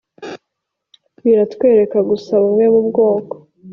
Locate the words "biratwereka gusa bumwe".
1.23-2.65